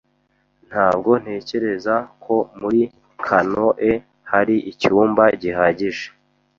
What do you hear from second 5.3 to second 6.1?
gihagije.